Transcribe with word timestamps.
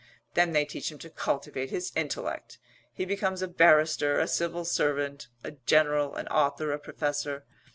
Then 0.33 0.53
they 0.53 0.65
teach 0.65 0.91
him 0.91 0.97
to 0.97 1.11
cultivate 1.11 1.69
his 1.69 1.91
intellect. 1.95 2.57
He 2.91 3.05
becomes 3.05 3.43
a 3.43 3.47
barrister, 3.47 4.17
a 4.19 4.27
civil 4.27 4.65
servant, 4.65 5.27
a 5.43 5.51
general, 5.51 6.15
an 6.15 6.27
author, 6.29 6.71
a 6.71 6.79
professor. 6.79 7.45